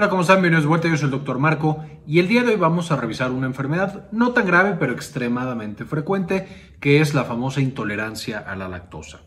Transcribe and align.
Hola, 0.00 0.08
¿cómo 0.08 0.22
están? 0.22 0.36
Bienvenidos 0.36 0.64
de 0.64 0.68
vuelta, 0.68 0.88
yo 0.88 0.96
soy 0.96 1.04
el 1.04 1.10
doctor 1.10 1.38
Marco 1.38 1.84
y 2.06 2.20
el 2.20 2.28
día 2.28 2.42
de 2.42 2.52
hoy 2.52 2.56
vamos 2.56 2.90
a 2.90 2.96
revisar 2.96 3.32
una 3.32 3.46
enfermedad 3.46 4.08
no 4.12 4.32
tan 4.32 4.46
grave 4.46 4.78
pero 4.80 4.94
extremadamente 4.94 5.84
frecuente 5.84 6.48
que 6.80 7.02
es 7.02 7.12
la 7.12 7.24
famosa 7.24 7.60
intolerancia 7.60 8.38
a 8.38 8.56
la 8.56 8.66
lactosa. 8.66 9.20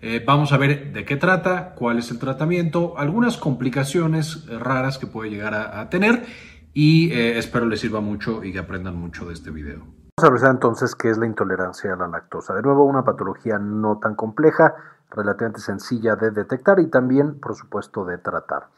Eh, 0.00 0.22
vamos 0.24 0.52
a 0.52 0.56
ver 0.56 0.92
de 0.92 1.04
qué 1.04 1.16
trata, 1.16 1.74
cuál 1.74 1.98
es 1.98 2.12
el 2.12 2.20
tratamiento, 2.20 2.94
algunas 2.96 3.38
complicaciones 3.38 4.46
raras 4.46 4.98
que 4.98 5.08
puede 5.08 5.30
llegar 5.30 5.52
a, 5.52 5.90
tener 5.90 6.24
y 6.72 7.10
eh, 7.10 7.36
espero 7.36 7.66
les 7.66 7.80
sirva 7.80 8.00
mucho 8.00 8.44
y 8.44 8.52
que 8.52 8.60
aprendan 8.60 8.94
mucho 8.94 9.26
de 9.26 9.32
este 9.32 9.50
video. 9.50 9.80
Vamos 9.80 10.22
a 10.22 10.28
revisar 10.28 10.50
entonces 10.52 10.94
qué 10.94 11.10
es 11.10 11.18
la 11.18 11.26
intolerancia 11.26 11.92
a 11.92 11.96
la 11.96 12.06
lactosa. 12.06 12.54
De 12.54 12.62
nuevo, 12.62 12.84
una 12.84 13.02
patología 13.02 13.58
no 13.58 13.98
tan 13.98 14.14
compleja, 14.14 14.76
relativamente 15.10 15.60
sencilla 15.60 16.14
de 16.14 16.30
detectar 16.30 16.78
y 16.78 16.86
también, 16.86 17.40
por 17.40 17.56
supuesto, 17.56 18.04
de 18.04 18.18
tratar. 18.18 18.68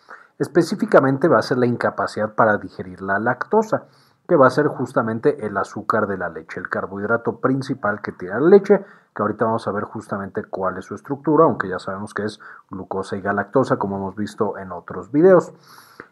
Específicamente 0.43 1.29
va 1.29 1.39
a 1.39 1.43
ser 1.43 1.59
la 1.59 1.67
incapacidad 1.67 2.35
para 2.35 2.59
digerir 2.59 3.01
la 3.01 3.21
lactosa, 3.21 3.85
que 4.27 4.35
va 4.35 4.49
a 4.49 4.51
ser 4.51 4.67
justamente 4.67 5.47
el 5.47 5.57
azúcar 5.57 6.09
de 6.09 6.19
la 6.19 6.31
leche, 6.31 6.59
el 6.59 6.69
carbohidrato 6.69 7.39
principal 7.39 8.03
que 8.03 8.11
tiene 8.11 8.41
la 8.41 8.49
leche, 8.49 8.85
que 9.15 9.23
ahorita 9.23 9.45
vamos 9.45 9.69
a 9.69 9.71
ver 9.71 9.85
justamente 9.85 10.43
cuál 10.43 10.79
es 10.79 10.87
su 10.87 10.97
estructura, 10.97 11.45
aunque 11.45 11.69
ya 11.69 11.79
sabemos 11.79 12.13
que 12.13 12.25
es 12.25 12.41
glucosa 12.69 13.17
y 13.17 13.21
galactosa, 13.21 13.77
como 13.77 13.99
hemos 13.99 14.17
visto 14.17 14.59
en 14.59 14.73
otros 14.73 15.13
videos. 15.13 15.53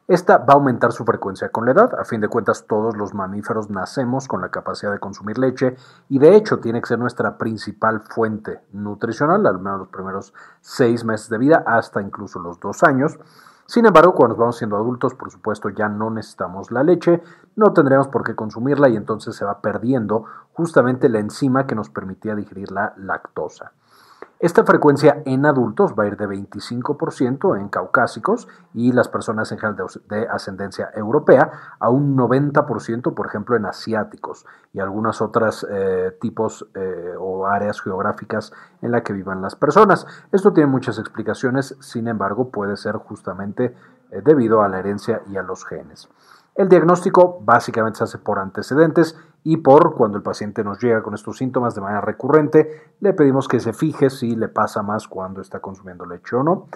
Esta 0.07 0.39
va 0.39 0.55
a 0.55 0.57
aumentar 0.59 0.93
su 0.93 1.05
frecuencia 1.05 1.49
con 1.49 1.65
la 1.65 1.73
edad. 1.73 1.99
A 1.99 2.05
fin 2.05 2.21
de 2.21 2.29
cuentas, 2.29 2.67
todos 2.69 2.97
los 2.97 3.13
mamíferos 3.13 3.69
nacemos 3.69 4.29
con 4.29 4.43
la 4.43 4.51
capacidad 4.51 4.93
de 4.93 5.01
consumir 5.01 5.39
leche 5.39 5.75
y 6.09 6.21
de 6.21 6.37
hecho 6.37 6.61
tiene 6.61 6.81
que 6.81 6.87
ser 6.87 7.01
nuestra 7.01 7.37
principal 7.37 8.03
fuente 8.03 8.61
nutricional, 8.71 9.45
al 9.45 9.59
menos 9.59 9.81
los 9.81 9.89
primeros 9.89 10.33
seis 10.61 11.05
meses 11.05 11.31
de 11.31 11.39
vida, 11.39 11.65
hasta 11.67 12.01
incluso 12.01 12.39
los 12.39 12.61
dos 12.61 12.85
años. 12.85 13.19
Sin 13.71 13.87
embargo, 13.87 14.15
cuando 14.15 14.35
nos 14.35 14.41
vamos 14.41 14.59
siendo 14.59 14.77
adultos, 14.77 15.15
por 15.15 15.31
supuesto, 15.31 15.69
ya 15.69 15.89
no 15.89 16.11
necesitamos 16.11 16.73
la 16.73 16.83
leche, 16.83 17.23
no 17.55 17.73
tendremos 17.73 18.09
por 18.09 18.25
qué 18.25 18.35
consumirla 18.35 18.89
y 18.89 18.97
entonces 18.97 19.37
se 19.37 19.45
va 19.45 19.61
perdiendo 19.61 20.25
justamente 20.55 21.09
la 21.09 21.21
enzima 21.21 21.69
que 21.69 21.77
nos 21.77 21.89
permitía 21.89 22.35
digerir 22.35 22.73
la 22.73 22.95
lactosa. 22.97 23.71
Esta 24.41 24.65
frecuencia 24.65 25.23
en 25.25 25.47
adultos 25.47 25.95
va 25.97 26.05
a 26.05 26.07
ir 26.09 26.17
de 26.17 26.27
25% 26.27 27.61
en 27.61 27.69
caucásicos 27.69 28.49
y 28.75 28.91
las 28.91 29.09
personas 29.09 29.53
en 29.53 29.59
de, 30.09 30.27
ascendencia 30.29 30.91
europea 30.95 31.77
a 31.79 31.91
un 31.91 32.17
90%, 32.17 33.15
por 33.15 33.27
ejemplo, 33.27 33.55
en 33.55 33.67
asiáticos 33.67 34.47
y 34.73 34.81
algunas 34.81 35.21
otras 35.21 35.65
eh, 35.71 36.17
tipos 36.21 36.67
eh, 36.75 37.15
áreas 37.47 37.81
geográficas 37.81 38.53
en 38.83 38.93
la 38.93 39.03
que 39.03 39.13
vivan 39.13 39.43
las 39.43 39.57
personas. 39.57 40.07
Esto 40.33 40.53
tiene 40.53 40.71
muchas 40.71 40.99
explicaciones, 40.99 41.77
sin 41.81 42.09
embargo, 42.09 42.51
puede 42.51 42.77
ser 42.77 42.97
justamente 42.97 43.75
eh, 44.11 44.23
debido 44.25 44.63
a 44.63 44.69
la 44.69 44.79
herencia 44.79 45.23
y 45.31 45.37
a 45.37 45.43
los 45.43 45.65
genes. 45.65 46.09
El 46.55 46.69
diagnóstico 46.69 47.41
básicamente 47.43 47.99
se 47.99 48.05
hace 48.05 48.19
por 48.19 48.39
antecedentes 48.39 49.17
y 49.45 49.59
por 49.59 49.95
cuando 49.95 50.19
el 50.19 50.23
paciente 50.23 50.65
nos 50.65 50.79
llega 50.83 51.03
con 51.03 51.15
estos 51.15 51.39
síntomas 51.39 51.75
de 51.75 51.81
manera 51.81 52.01
recurrente, 52.01 52.93
le 53.01 53.15
pedimos 53.15 53.49
que 53.49 53.61
se 53.61 53.73
fije 53.73 54.11
si 54.11 54.37
le 54.37 54.49
pasa 54.49 54.83
más 54.83 55.09
cuando 55.09 55.41
está 55.41 55.61
consumiendo 55.61 56.05
leche 56.05 56.37
o 56.37 56.43
no. 56.43 56.67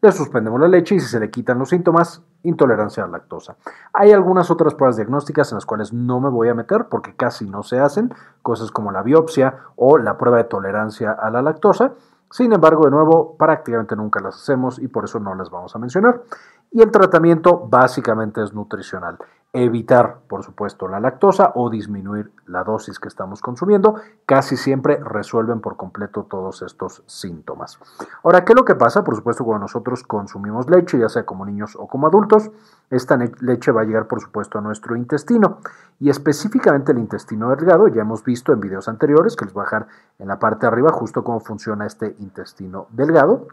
Le 0.00 0.12
suspendemos 0.12 0.60
la 0.60 0.68
leche 0.68 0.94
y 0.94 1.00
si 1.00 1.08
se 1.08 1.20
le 1.20 1.30
quitan 1.30 1.58
los 1.58 1.70
síntomas, 1.70 2.22
intolerancia 2.42 3.02
a 3.02 3.06
la 3.06 3.18
lactosa. 3.18 3.56
Hay 3.92 4.12
algunas 4.12 4.50
otras 4.50 4.74
pruebas 4.74 4.96
diagnósticas 4.96 5.50
en 5.52 5.56
las 5.56 5.66
cuales 5.66 5.92
no 5.92 6.20
me 6.20 6.28
voy 6.28 6.48
a 6.48 6.54
meter 6.54 6.86
porque 6.88 7.14
casi 7.14 7.48
no 7.48 7.62
se 7.62 7.78
hacen, 7.78 8.14
cosas 8.42 8.70
como 8.70 8.92
la 8.92 9.02
biopsia 9.02 9.58
o 9.76 9.98
la 9.98 10.16
prueba 10.16 10.38
de 10.38 10.44
tolerancia 10.44 11.12
a 11.12 11.30
la 11.30 11.42
lactosa. 11.42 11.92
Sin 12.30 12.52
embargo, 12.52 12.84
de 12.84 12.90
nuevo, 12.90 13.36
prácticamente 13.36 13.96
nunca 13.96 14.20
las 14.20 14.36
hacemos 14.36 14.78
y 14.78 14.88
por 14.88 15.04
eso 15.04 15.20
no 15.20 15.34
las 15.34 15.50
vamos 15.50 15.74
a 15.74 15.78
mencionar. 15.78 16.22
Y 16.70 16.82
el 16.82 16.90
tratamiento 16.90 17.66
básicamente 17.68 18.42
es 18.42 18.52
nutricional. 18.52 19.18
Evitar, 19.58 20.18
por 20.28 20.44
supuesto, 20.44 20.86
la 20.86 21.00
lactosa 21.00 21.52
o 21.54 21.70
disminuir 21.70 22.30
la 22.44 22.62
dosis 22.62 22.98
que 22.98 23.08
estamos 23.08 23.40
consumiendo. 23.40 23.94
Casi 24.26 24.54
siempre 24.54 25.00
resuelven 25.02 25.62
por 25.62 25.78
completo 25.78 26.24
todos 26.24 26.60
estos 26.60 27.02
síntomas. 27.06 27.78
Ahora, 28.22 28.44
¿qué 28.44 28.52
es 28.52 28.56
lo 28.56 28.66
que 28.66 28.74
pasa? 28.74 29.02
Por 29.02 29.16
supuesto, 29.16 29.44
cuando 29.44 29.62
nosotros 29.62 30.02
consumimos 30.02 30.68
leche, 30.68 30.98
ya 30.98 31.08
sea 31.08 31.24
como 31.24 31.46
niños 31.46 31.74
o 31.74 31.86
como 31.86 32.06
adultos, 32.06 32.50
esta 32.90 33.16
leche 33.16 33.72
va 33.72 33.80
a 33.80 33.84
llegar, 33.84 34.08
por 34.08 34.20
supuesto, 34.20 34.58
a 34.58 34.60
nuestro 34.60 34.94
intestino. 34.94 35.56
Y 36.00 36.10
específicamente 36.10 36.92
el 36.92 36.98
intestino 36.98 37.48
delgado, 37.48 37.88
ya 37.88 38.02
hemos 38.02 38.22
visto 38.24 38.52
en 38.52 38.60
videos 38.60 38.88
anteriores, 38.88 39.36
que 39.36 39.46
les 39.46 39.54
voy 39.54 39.62
a 39.62 39.64
dejar 39.64 39.86
en 40.18 40.28
la 40.28 40.38
parte 40.38 40.66
de 40.66 40.72
arriba 40.72 40.92
justo 40.92 41.24
cómo 41.24 41.40
funciona 41.40 41.86
este 41.86 42.14
intestino 42.18 42.88
delgado 42.90 43.48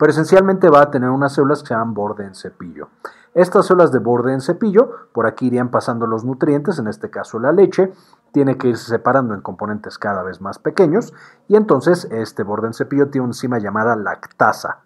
pero 0.00 0.12
esencialmente 0.12 0.70
va 0.70 0.80
a 0.80 0.90
tener 0.90 1.10
unas 1.10 1.34
células 1.34 1.60
que 1.60 1.68
se 1.68 1.74
llaman 1.74 1.92
borde 1.92 2.24
en 2.24 2.34
cepillo. 2.34 2.88
Estas 3.34 3.66
células 3.66 3.92
de 3.92 3.98
borde 3.98 4.32
en 4.32 4.40
cepillo, 4.40 5.08
por 5.12 5.26
aquí 5.26 5.48
irían 5.48 5.70
pasando 5.70 6.06
los 6.06 6.24
nutrientes, 6.24 6.78
en 6.78 6.88
este 6.88 7.10
caso 7.10 7.38
la 7.38 7.52
leche, 7.52 7.92
tiene 8.32 8.56
que 8.56 8.68
irse 8.68 8.86
separando 8.86 9.34
en 9.34 9.42
componentes 9.42 9.98
cada 9.98 10.22
vez 10.22 10.40
más 10.40 10.58
pequeños 10.58 11.12
y 11.48 11.56
entonces 11.56 12.08
este 12.10 12.44
borde 12.44 12.68
en 12.68 12.72
cepillo 12.72 13.10
tiene 13.10 13.26
una 13.26 13.32
enzima 13.32 13.58
llamada 13.58 13.94
lactasa. 13.94 14.78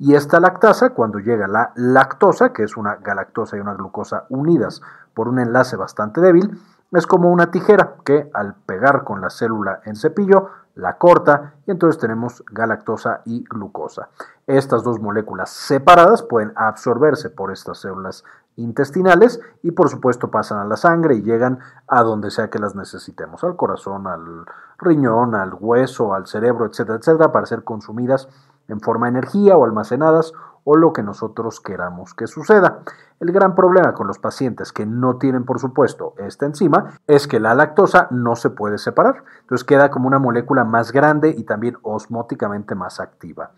Y 0.00 0.14
esta 0.14 0.40
lactasa, 0.40 0.90
cuando 0.90 1.20
llega 1.20 1.46
la 1.46 1.70
lactosa, 1.76 2.52
que 2.52 2.64
es 2.64 2.76
una 2.76 2.96
galactosa 2.96 3.56
y 3.56 3.60
una 3.60 3.74
glucosa 3.74 4.24
unidas 4.30 4.82
por 5.14 5.28
un 5.28 5.38
enlace 5.38 5.76
bastante 5.76 6.20
débil, 6.20 6.60
es 6.92 7.06
como 7.06 7.30
una 7.30 7.50
tijera 7.50 7.96
que 8.04 8.30
al 8.32 8.54
pegar 8.54 9.04
con 9.04 9.20
la 9.20 9.30
célula 9.30 9.80
en 9.84 9.96
cepillo 9.96 10.50
la 10.76 10.98
corta 10.98 11.54
y 11.66 11.70
entonces 11.70 11.98
tenemos 12.00 12.44
galactosa 12.50 13.22
y 13.24 13.44
glucosa. 13.44 14.10
Estas 14.46 14.84
dos 14.84 15.00
moléculas 15.00 15.50
separadas 15.50 16.22
pueden 16.22 16.52
absorberse 16.54 17.30
por 17.30 17.50
estas 17.50 17.78
células 17.78 18.24
intestinales 18.56 19.40
y 19.62 19.72
por 19.72 19.88
supuesto 19.88 20.30
pasan 20.30 20.58
a 20.58 20.64
la 20.64 20.76
sangre 20.76 21.14
y 21.14 21.22
llegan 21.22 21.58
a 21.88 22.02
donde 22.02 22.30
sea 22.30 22.50
que 22.50 22.58
las 22.58 22.74
necesitemos, 22.74 23.42
al 23.42 23.56
corazón, 23.56 24.06
al 24.06 24.44
riñón, 24.78 25.34
al 25.34 25.54
hueso, 25.58 26.14
al 26.14 26.26
cerebro, 26.26 26.66
etcétera, 26.66 26.98
etcétera, 26.98 27.32
para 27.32 27.46
ser 27.46 27.64
consumidas 27.64 28.28
en 28.68 28.80
forma 28.80 29.06
de 29.06 29.18
energía 29.18 29.56
o 29.56 29.64
almacenadas 29.64 30.32
o 30.68 30.76
lo 30.76 30.92
que 30.92 31.04
nosotros 31.04 31.60
queramos 31.60 32.12
que 32.12 32.26
suceda. 32.26 32.80
El 33.20 33.30
gran 33.30 33.54
problema 33.54 33.94
con 33.94 34.08
los 34.08 34.18
pacientes 34.18 34.72
que 34.72 34.84
no 34.84 35.16
tienen, 35.16 35.44
por 35.44 35.60
supuesto, 35.60 36.14
esta 36.18 36.44
enzima 36.44 36.98
es 37.06 37.28
que 37.28 37.38
la 37.38 37.54
lactosa 37.54 38.08
no 38.10 38.34
se 38.34 38.50
puede 38.50 38.76
separar. 38.76 39.22
Entonces 39.42 39.64
queda 39.64 39.92
como 39.92 40.08
una 40.08 40.18
molécula 40.18 40.64
más 40.64 40.90
grande 40.90 41.32
y 41.38 41.44
también 41.44 41.78
osmóticamente 41.82 42.74
más 42.74 42.98
activa. 42.98 43.52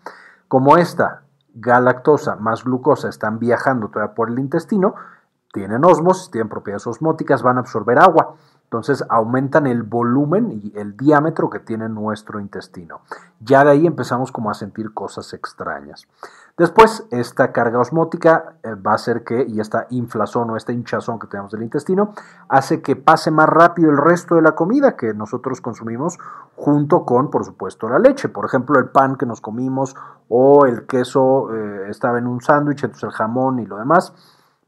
Como 0.47 0.77
esta 0.77 1.23
galactosa 1.55 2.35
más 2.35 2.63
glucosa 2.63 3.09
están 3.09 3.39
viajando 3.39 3.89
todavía 3.89 4.13
por 4.13 4.29
el 4.29 4.37
intestino, 4.37 4.93
tienen 5.51 5.83
osmosis, 5.83 6.29
tienen 6.29 6.47
propiedades 6.47 6.85
osmóticas, 6.85 7.41
van 7.41 7.57
a 7.57 7.61
absorber 7.61 7.97
agua. 7.97 8.35
Entonces 8.69 9.03
aumentan 9.09 9.65
el 9.65 9.81
volumen 9.81 10.61
y 10.63 10.77
el 10.77 10.95
diámetro 10.95 11.49
que 11.49 11.57
tiene 11.57 11.89
nuestro 11.89 12.39
intestino. 12.39 13.01
Ya 13.39 13.63
de 13.63 13.71
ahí 13.71 13.87
empezamos 13.87 14.31
como 14.31 14.51
a 14.51 14.53
sentir 14.53 14.93
cosas 14.93 15.33
extrañas. 15.33 16.07
Después, 16.55 17.07
esta 17.09 17.51
carga 17.51 17.79
osmótica 17.79 18.57
eh, 18.61 18.75
va 18.75 18.91
a 18.91 18.95
hacer 18.95 19.23
que, 19.23 19.43
y 19.43 19.59
esta 19.59 19.87
inflazón 19.89 20.51
o 20.51 20.55
esta 20.55 20.71
hinchazón 20.71 21.17
que 21.17 21.25
tenemos 21.25 21.51
del 21.51 21.63
intestino, 21.63 22.13
hace 22.47 22.83
que 22.83 22.95
pase 22.95 23.31
más 23.31 23.49
rápido 23.49 23.89
el 23.89 23.97
resto 23.97 24.35
de 24.35 24.43
la 24.43 24.51
comida 24.51 24.95
que 24.95 25.15
nosotros 25.15 25.61
consumimos 25.61 26.19
junto 26.55 27.05
con, 27.05 27.31
por 27.31 27.45
supuesto, 27.45 27.89
la 27.89 27.97
leche. 27.97 28.29
Por 28.29 28.45
ejemplo, 28.45 28.77
el 28.77 28.89
pan 28.89 29.15
que 29.15 29.25
nos 29.25 29.41
comimos 29.41 29.95
o 30.27 30.67
el 30.67 30.85
queso 30.85 31.51
eh, 31.55 31.87
estaba 31.89 32.19
en 32.19 32.27
un 32.27 32.39
sándwich, 32.39 32.83
entonces 32.83 33.05
el 33.05 33.13
jamón 33.13 33.57
y 33.59 33.65
lo 33.65 33.77
demás 33.77 34.13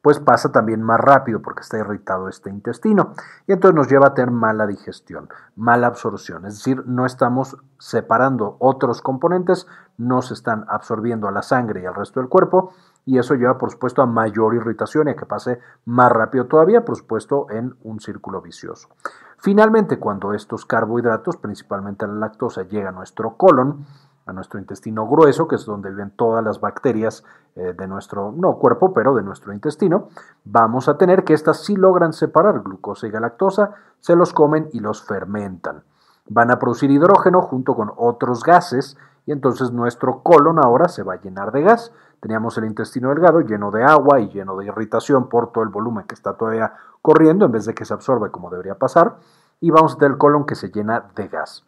pues 0.01 0.19
pasa 0.19 0.51
también 0.51 0.81
más 0.81 0.99
rápido 0.99 1.41
porque 1.41 1.61
está 1.61 1.77
irritado 1.77 2.27
este 2.27 2.49
intestino 2.49 3.13
y 3.47 3.53
entonces 3.53 3.75
nos 3.75 3.87
lleva 3.87 4.07
a 4.07 4.13
tener 4.13 4.31
mala 4.31 4.65
digestión, 4.65 5.29
mala 5.55 5.87
absorción, 5.87 6.45
es 6.45 6.55
decir, 6.55 6.83
no 6.87 7.05
estamos 7.05 7.57
separando 7.77 8.57
otros 8.59 9.01
componentes, 9.01 9.67
no 9.97 10.21
se 10.21 10.33
están 10.33 10.65
absorbiendo 10.67 11.27
a 11.27 11.31
la 11.31 11.41
sangre 11.43 11.81
y 11.81 11.85
al 11.85 11.95
resto 11.95 12.19
del 12.19 12.29
cuerpo 12.29 12.73
y 13.05 13.17
eso 13.17 13.35
lleva 13.35 13.57
por 13.57 13.71
supuesto 13.71 14.01
a 14.01 14.05
mayor 14.05 14.55
irritación 14.55 15.07
y 15.07 15.11
a 15.11 15.15
que 15.15 15.25
pase 15.25 15.59
más 15.85 16.11
rápido 16.11 16.45
todavía, 16.45 16.85
por 16.85 16.97
supuesto, 16.97 17.47
en 17.49 17.75
un 17.83 17.99
círculo 17.99 18.41
vicioso. 18.41 18.89
Finalmente, 19.37 19.97
cuando 19.97 20.33
estos 20.33 20.65
carbohidratos, 20.65 21.37
principalmente 21.37 22.05
la 22.05 22.13
lactosa, 22.13 22.61
llega 22.63 22.89
a 22.89 22.91
nuestro 22.91 23.37
colon, 23.37 23.87
a 24.25 24.33
nuestro 24.33 24.59
intestino 24.59 25.07
grueso, 25.07 25.47
que 25.47 25.55
es 25.55 25.65
donde 25.65 25.89
viven 25.89 26.11
todas 26.11 26.43
las 26.43 26.59
bacterias 26.59 27.23
eh, 27.55 27.73
de 27.77 27.87
nuestro, 27.87 28.31
no 28.31 28.57
cuerpo, 28.57 28.93
pero 28.93 29.15
de 29.15 29.23
nuestro 29.23 29.53
intestino, 29.53 30.09
vamos 30.45 30.87
a 30.87 30.97
tener 30.97 31.23
que 31.23 31.33
estas 31.33 31.63
sí 31.63 31.75
logran 31.75 32.13
separar 32.13 32.61
glucosa 32.61 33.07
y 33.07 33.11
galactosa, 33.11 33.71
se 33.99 34.15
los 34.15 34.33
comen 34.33 34.69
y 34.73 34.79
los 34.79 35.03
fermentan. 35.03 35.83
Van 36.27 36.51
a 36.51 36.59
producir 36.59 36.91
hidrógeno 36.91 37.41
junto 37.41 37.75
con 37.75 37.91
otros 37.97 38.43
gases 38.43 38.97
y 39.25 39.31
entonces 39.31 39.71
nuestro 39.71 40.21
colon 40.23 40.59
ahora 40.63 40.87
se 40.87 41.03
va 41.03 41.15
a 41.15 41.21
llenar 41.21 41.51
de 41.51 41.63
gas. 41.63 41.91
Teníamos 42.19 42.57
el 42.57 42.65
intestino 42.65 43.09
delgado 43.09 43.41
lleno 43.41 43.71
de 43.71 43.83
agua 43.83 44.19
y 44.19 44.29
lleno 44.29 44.55
de 44.57 44.65
irritación 44.65 45.29
por 45.29 45.51
todo 45.51 45.63
el 45.63 45.69
volumen 45.69 46.05
que 46.07 46.15
está 46.15 46.33
todavía 46.33 46.73
corriendo 47.01 47.45
en 47.45 47.51
vez 47.51 47.65
de 47.65 47.73
que 47.73 47.85
se 47.85 47.93
absorbe 47.93 48.31
como 48.31 48.49
debería 48.49 48.75
pasar 48.75 49.17
y 49.59 49.71
vamos 49.71 49.93
a 49.93 49.97
tener 49.97 50.11
el 50.11 50.17
colon 50.17 50.45
que 50.45 50.55
se 50.55 50.69
llena 50.69 51.11
de 51.15 51.27
gas. 51.27 51.65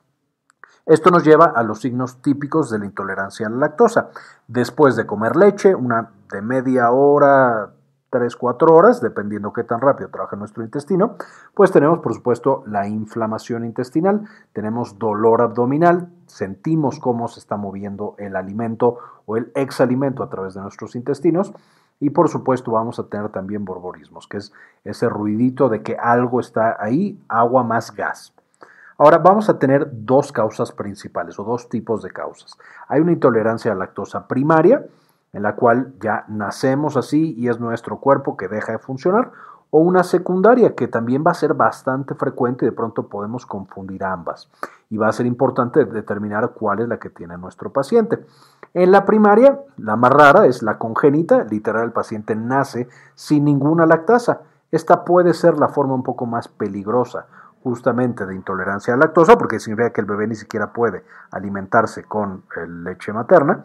Esto 0.85 1.12
nos 1.12 1.24
lleva 1.24 1.45
a 1.45 1.63
los 1.63 1.80
signos 1.80 2.21
típicos 2.21 2.69
de 2.69 2.80
la 2.80 2.85
intolerancia 2.85 3.47
a 3.47 3.50
la 3.50 3.56
lactosa. 3.57 4.09
Después 4.47 4.97
de 4.97 5.06
comer 5.06 5.38
leche, 5.38 5.74
una 5.74 6.12
de 6.30 6.41
media 6.41 6.91
hora, 6.91 7.71
3, 8.09 8.35
4 8.35 8.75
horas, 8.75 9.01
dependiendo 9.01 9.53
qué 9.53 9.63
tan 9.63 9.80
rápido 9.80 10.09
trabaja 10.09 10.35
nuestro 10.35 10.62
intestino, 10.62 11.15
pues 11.56 11.71
tenemos 11.71 12.00
por 12.00 12.13
supuesto 12.13 12.63
la 12.68 12.85
inflamación 12.88 13.63
intestinal, 13.63 14.27
tenemos 14.51 15.00
dolor 15.00 15.41
abdominal, 15.41 16.09
sentimos 16.27 17.00
cómo 17.00 17.30
se 17.30 17.39
está 17.39 17.56
moviendo 17.56 18.15
el 18.19 18.35
alimento 18.35 19.00
o 19.25 19.38
el 19.38 19.51
exalimento 19.56 20.21
a 20.21 20.30
través 20.30 20.53
de 20.53 20.62
nuestros 20.62 20.95
intestinos 20.95 21.53
y 22.01 22.09
por 22.09 22.27
supuesto 22.27 22.71
vamos 22.71 23.00
a 23.00 23.07
tener 23.07 23.30
también 23.30 23.63
borborismos, 23.63 24.27
que 24.27 24.38
es 24.38 24.51
ese 24.83 25.07
ruidito 25.07 25.69
de 25.69 25.81
que 25.81 25.95
algo 25.95 26.41
está 26.41 26.75
ahí, 26.77 27.19
agua 27.30 27.63
más 27.63 27.95
gas. 27.95 28.33
Ahora 28.98 29.18
vamos 29.18 29.50
a 29.50 29.57
tener 29.57 29.90
dos 29.92 30.31
causas 30.31 30.72
principales 30.72 31.40
o 31.40 31.44
dos 31.44 31.68
tipos 31.68 32.04
de 32.04 32.12
causas. 32.12 32.57
Hay 32.88 33.01
una 33.01 33.12
intolerancia 33.12 33.72
a 33.72 33.75
la 33.75 33.86
lactosa 33.86 34.28
primaria, 34.28 34.86
en 35.34 35.42
la 35.42 35.56
cual 35.56 35.94
ya 36.00 36.25
nacemos 36.28 36.95
así 36.95 37.34
y 37.36 37.48
es 37.48 37.60
nuestro 37.60 37.98
cuerpo 37.98 38.38
que 38.38 38.48
deja 38.48 38.74
de 38.74 38.78
funcionar, 38.78 39.31
o 39.72 39.80
una 39.80 40.04
secundaria 40.04 40.75
que 40.75 40.88
también 40.88 41.24
va 41.25 41.31
a 41.31 41.34
ser 41.34 41.56
bastante 41.56 42.13
frecuente 42.13 42.63
y 42.63 42.69
de 42.69 42.75
pronto 42.75 43.07
podemos 43.07 43.48
confundir 43.48 44.04
ambas. 44.04 44.48
Y 44.92 44.98
va 44.98 45.07
a 45.07 45.12
ser 45.12 45.25
importante 45.25 45.86
determinar 45.86 46.51
cuál 46.51 46.81
es 46.81 46.88
la 46.88 47.00
que 47.00 47.10
tiene 47.10 47.36
nuestro 47.40 47.74
paciente. 47.74 48.24
En 48.75 48.92
la 48.92 49.06
primaria, 49.06 49.60
la 49.78 49.95
más 49.95 50.12
rara 50.12 50.45
es 50.45 50.62
la 50.62 50.78
congénita, 50.78 51.45
literal 51.45 51.86
el 51.86 51.92
paciente 51.92 52.36
nace 52.36 52.88
sin 53.16 53.45
ninguna 53.45 53.88
lactasa. 53.88 54.42
Esta 54.69 55.04
puede 55.04 55.34
ser 55.34 55.57
la 55.57 55.69
forma 55.69 55.95
un 55.95 56.04
poco 56.04 56.28
más 56.28 56.48
peligrosa 56.48 57.25
justamente 57.63 58.25
de 58.25 58.36
intolerancia 58.36 58.94
a 58.94 58.98
lactosa, 58.98 59.38
porque 59.38 59.60
significa 59.60 59.92
que 59.92 60.01
el 60.01 60.07
bebé 60.07 60.27
ni 60.27 60.36
siquiera 60.36 60.74
puede 60.74 61.06
alimentarse 61.31 62.04
con 62.04 62.44
eh, 62.57 62.68
leche 62.68 63.13
materna. 63.13 63.63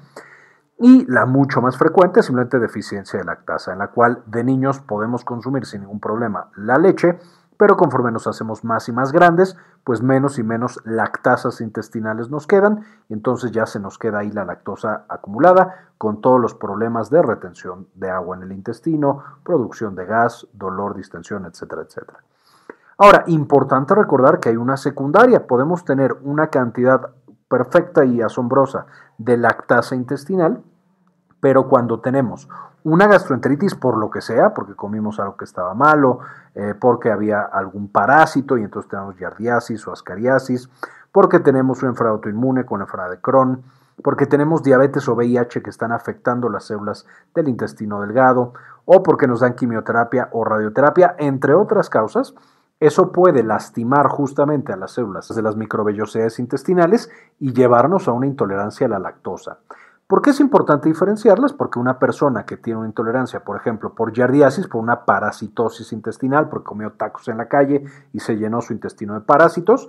Y 0.81 1.05
la 1.07 1.27
mucho 1.27 1.61
más 1.61 1.77
frecuente 1.77 2.23
simplemente 2.23 2.61
deficiencia 2.61 3.19
de 3.19 3.25
lactasa, 3.25 3.73
en 3.73 3.81
la 3.81 3.89
cual 3.89 4.23
de 4.27 4.45
niños 4.45 4.79
podemos 4.79 5.25
consumir 5.25 5.67
sin 5.67 5.81
ningún 5.81 5.99
problema 5.99 6.51
la 6.55 6.79
leche, 6.79 7.19
pero 7.57 7.77
conforme 7.77 8.13
nos 8.13 8.29
hacemos 8.29 8.63
más 8.63 8.89
y 8.89 8.93
más 8.93 9.11
grandes, 9.11 9.57
pues 9.83 10.01
menos 10.01 10.39
y 10.39 10.45
menos 10.45 10.81
lactasas 10.85 11.61
intestinales 11.61 12.31
nos 12.31 12.47
quedan, 12.47 12.85
entonces 13.09 13.51
ya 13.51 13.67
se 13.67 13.81
nos 13.81 13.99
queda 13.99 14.21
ahí 14.21 14.31
la 14.31 14.45
lactosa 14.45 15.05
acumulada, 15.09 15.89
con 15.99 16.21
todos 16.21 16.41
los 16.41 16.55
problemas 16.55 17.11
de 17.11 17.21
retención 17.21 17.89
de 17.95 18.11
agua 18.11 18.37
en 18.37 18.45
el 18.45 18.53
intestino, 18.53 19.25
producción 19.43 19.97
de 19.97 20.07
gas, 20.07 20.47
dolor, 20.53 20.95
distensión, 20.95 21.45
etcétera, 21.47 21.83
etcétera. 21.83 22.21
Ahora, 23.01 23.23
importante 23.29 23.95
recordar 23.95 24.41
que 24.41 24.49
hay 24.49 24.57
una 24.57 24.77
secundaria. 24.77 25.47
Podemos 25.47 25.85
tener 25.85 26.17
una 26.23 26.49
cantidad 26.49 27.11
perfecta 27.49 28.05
y 28.05 28.21
asombrosa 28.21 28.87
de 29.19 29.37
lactasa 29.37 29.95
intestinal, 29.95 30.65
pero 31.41 31.69
cuando 31.69 32.01
tenemos 32.01 32.49
una 32.83 33.07
gastroenteritis 33.07 33.77
por 33.77 33.97
lo 33.97 34.11
que 34.11 34.21
sea, 34.21 34.53
porque 34.53 34.75
comimos 34.75 35.21
algo 35.21 35.37
que 35.37 35.45
estaba 35.45 35.75
malo, 35.75 36.19
eh, 36.57 36.75
porque 36.79 37.13
había 37.13 37.43
algún 37.43 37.87
parásito 37.89 38.59
y 38.59 38.65
entonces 38.65 38.91
tenemos 38.91 39.17
giardiasis 39.17 39.87
o 39.87 39.93
ascariasis, 39.93 40.69
porque 41.13 41.39
tenemos 41.39 41.83
un 41.85 41.91
enfermedad 41.91 42.17
autoinmune 42.17 42.67
con 42.67 42.81
enfermedad 42.81 43.11
de 43.11 43.21
Crohn, 43.21 43.63
porque 44.03 44.27
tenemos 44.27 44.65
diabetes 44.65 45.09
o 45.09 45.15
VIH 45.15 45.63
que 45.63 45.71
están 45.71 45.93
afectando 45.93 46.49
las 46.49 46.65
células 46.65 47.07
del 47.33 47.49
intestino 47.49 48.01
delgado, 48.01 48.55
o 48.85 49.05
porque 49.05 49.29
nos 49.29 49.41
dan 49.41 49.55
quimioterapia 49.55 50.31
o 50.33 50.45
radioterapia, 50.45 51.15
entre 51.19 51.55
otras 51.55 51.91
causas, 51.91 52.35
eso 52.81 53.11
puede 53.11 53.43
lastimar 53.43 54.09
justamente 54.09 54.73
a 54.73 54.77
las 54.77 54.93
células 54.93 55.29
de 55.35 55.43
las 55.43 55.57
microvellosidades 55.57 56.39
intestinales 56.39 57.11
y 57.41 57.53
llevarnos 57.53 58.07
a 58.07 58.13
una 58.13 58.27
intolerancia 58.27 58.87
a 58.87 58.91
la 58.91 58.99
lactosa. 59.01 59.59
¿Por 60.07 60.23
qué 60.23 60.31
es 60.31 60.41
importante 60.41 60.89
diferenciarlas? 60.89 61.53
Porque 61.53 61.79
una 61.79 61.99
persona 61.99 62.47
que 62.47 62.57
tiene 62.57 62.79
una 62.79 62.89
intolerancia, 62.89 63.45
por 63.45 63.59
ejemplo, 63.59 63.95
por 63.95 64.13
giardiasis, 64.13 64.67
por 64.67 64.81
una 64.81 65.05
parasitosis 65.05 65.93
intestinal, 65.93 66.49
porque 66.49 66.65
comió 66.65 66.93
tacos 66.93 67.29
en 67.29 67.37
la 67.37 67.49
calle 67.49 67.85
y 68.13 68.21
se 68.21 68.37
llenó 68.37 68.63
su 68.63 68.73
intestino 68.73 69.15
de 69.15 69.21
parásitos, 69.21 69.89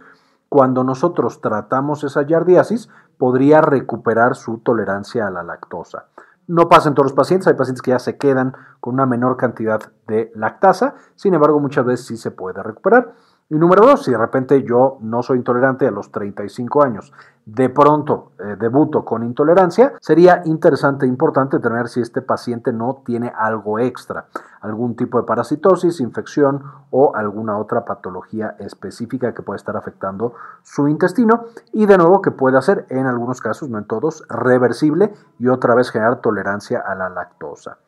cuando 0.49 0.83
nosotros 0.83 1.39
tratamos 1.41 2.03
esa 2.03 2.25
giardiasis, 2.25 2.89
podría 3.17 3.61
recuperar 3.61 4.35
su 4.35 4.57
tolerancia 4.57 5.27
a 5.27 5.31
la 5.31 5.43
lactosa. 5.43 6.07
No 6.49 6.67
pasa 6.67 6.89
en 6.89 6.95
todos 6.95 7.11
los 7.11 7.13
pacientes, 7.13 7.47
hay 7.47 7.53
pacientes 7.53 7.83
que 7.83 7.91
ya 7.91 7.99
se 7.99 8.17
quedan 8.17 8.55
con 8.79 8.95
una 8.95 9.05
menor 9.05 9.37
cantidad 9.37 9.79
de 10.07 10.31
lactasa, 10.33 10.95
sin 11.13 11.35
embargo 11.35 11.59
muchas 11.59 11.85
veces 11.85 12.07
sí 12.07 12.17
se 12.17 12.31
puede 12.31 12.63
recuperar. 12.63 13.13
Y 13.51 13.55
número 13.55 13.83
dos, 13.83 14.03
si 14.03 14.11
de 14.11 14.17
repente 14.17 14.61
yo 14.61 14.99
no 15.01 15.23
soy 15.23 15.39
intolerante 15.39 15.87
a 15.87 15.91
los 15.91 16.11
35 16.11 16.83
años, 16.83 17.11
de 17.47 17.67
pronto 17.69 18.33
eh, 18.37 18.55
debuto 18.59 19.03
con 19.03 19.23
intolerancia, 19.23 19.93
sería 20.01 20.43
interesante 20.45 21.07
e 21.07 21.09
importante 21.09 21.57
tener 21.57 21.87
si 21.87 21.99
este 21.99 22.21
paciente 22.21 22.71
no 22.71 23.01
tiene 23.03 23.33
algo 23.35 23.79
extra, 23.79 24.27
algún 24.61 24.95
tipo 24.95 25.17
de 25.17 25.25
parasitosis, 25.25 25.99
infección 25.99 26.61
o 26.91 27.15
alguna 27.15 27.57
otra 27.57 27.85
patología 27.85 28.55
específica 28.59 29.33
que 29.33 29.41
puede 29.41 29.57
estar 29.57 29.75
afectando 29.75 30.35
su 30.61 30.87
intestino 30.87 31.45
y 31.73 31.87
de 31.87 31.97
nuevo 31.97 32.21
que 32.21 32.29
puede 32.29 32.59
hacer 32.59 32.85
en 32.89 33.07
algunos 33.07 33.41
casos, 33.41 33.67
no 33.67 33.79
en 33.79 33.85
todos, 33.85 34.23
reversible 34.29 35.11
y 35.39 35.47
otra 35.47 35.73
vez 35.73 35.89
generar 35.89 36.21
tolerancia 36.21 36.81
a 36.85 36.93
la 36.93 37.09
lactosa. 37.09 37.79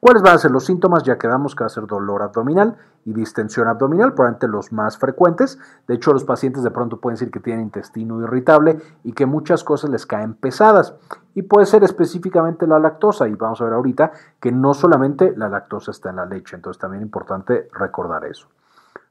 ¿Cuáles 0.00 0.22
van 0.22 0.34
a 0.34 0.38
ser 0.38 0.50
los 0.50 0.64
síntomas? 0.64 1.02
Ya 1.02 1.18
quedamos 1.18 1.54
que 1.54 1.62
va 1.62 1.66
a 1.66 1.70
ser 1.70 1.86
dolor 1.86 2.22
abdominal 2.22 2.78
y 3.04 3.12
distensión 3.12 3.68
abdominal, 3.68 4.14
probablemente 4.14 4.48
los 4.48 4.72
más 4.72 4.96
frecuentes. 4.96 5.58
De 5.86 5.94
hecho, 5.94 6.14
los 6.14 6.24
pacientes 6.24 6.62
de 6.62 6.70
pronto 6.70 7.00
pueden 7.00 7.16
decir 7.16 7.30
que 7.30 7.38
tienen 7.38 7.64
intestino 7.64 8.18
irritable 8.22 8.80
y 9.04 9.12
que 9.12 9.26
muchas 9.26 9.62
cosas 9.62 9.90
les 9.90 10.06
caen 10.06 10.32
pesadas. 10.32 10.94
Y 11.34 11.42
puede 11.42 11.66
ser 11.66 11.84
específicamente 11.84 12.66
la 12.66 12.78
lactosa. 12.78 13.28
Y 13.28 13.34
vamos 13.34 13.60
a 13.60 13.64
ver 13.64 13.74
ahorita 13.74 14.12
que 14.40 14.50
no 14.50 14.72
solamente 14.72 15.34
la 15.36 15.50
lactosa 15.50 15.90
está 15.90 16.08
en 16.08 16.16
la 16.16 16.24
leche, 16.24 16.56
entonces 16.56 16.80
también 16.80 17.02
es 17.02 17.06
importante 17.06 17.68
recordar 17.74 18.24
eso. 18.24 18.48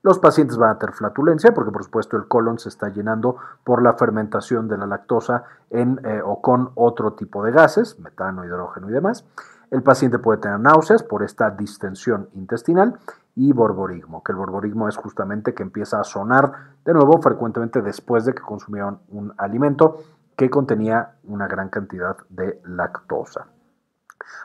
Los 0.02 0.18
pacientes 0.18 0.58
van 0.58 0.72
a 0.72 0.80
tener 0.80 0.96
flatulencia 0.96 1.54
porque 1.54 1.72
por 1.72 1.84
supuesto 1.84 2.18
el 2.18 2.28
colon 2.28 2.58
se 2.58 2.70
está 2.70 2.90
llenando 2.90 3.36
por 3.64 3.84
la 3.84 3.94
fermentación 3.94 4.68
de 4.68 4.78
la 4.78 4.88
lactosa 4.88 5.44
eh, 5.70 6.22
o 6.24 6.42
con 6.42 6.72
otro 6.76 7.14
tipo 7.14 7.44
de 7.44 7.52
gases, 7.52 8.00
metano, 8.00 8.46
hidrógeno 8.46 8.90
y 8.90 8.94
demás. 8.94 9.26
El 9.72 9.84
paciente 9.84 10.18
puede 10.18 10.40
tener 10.40 10.60
náuseas 10.60 11.04
por 11.04 11.24
esta 11.24 11.52
distensión 11.52 12.30
intestinal 12.34 12.98
y 13.36 13.54
borborismo, 13.54 14.24
que 14.24 14.32
el 14.32 14.38
borborismo 14.38 14.88
es 14.88 14.98
justamente 14.98 15.54
que 15.54 15.64
empieza 15.64 16.00
a 16.00 16.04
sonar 16.04 16.52
de 16.84 16.94
nuevo 16.94 17.22
frecuentemente 17.22 17.82
después 17.82 18.26
de 18.26 18.34
que 18.34 18.42
consumieron 18.42 19.00
un 19.10 19.34
alimento 19.38 20.04
que 20.36 20.50
contenía 20.50 21.16
una 21.26 21.48
gran 21.48 21.70
cantidad 21.70 22.18
de 22.30 22.62
lactosa. 22.66 23.46